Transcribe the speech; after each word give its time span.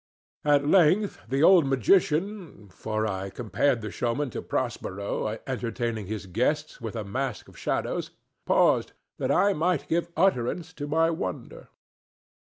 At 0.43 0.65
length 0.65 1.21
the 1.29 1.43
old 1.43 1.67
magician 1.67 2.69
(for 2.69 3.05
I 3.05 3.29
compared 3.29 3.81
the 3.81 3.91
showman 3.91 4.31
to 4.31 4.41
Prospero 4.41 5.37
entertaining 5.45 6.07
his 6.07 6.25
guests 6.25 6.81
with 6.81 6.95
a 6.95 7.03
masque 7.03 7.47
of 7.47 7.55
shadows) 7.55 8.09
paused 8.47 8.93
that 9.19 9.29
I 9.29 9.53
might 9.53 9.87
give 9.87 10.09
utterance 10.17 10.73
to 10.73 10.87
my 10.87 11.11
wonder. 11.11 11.67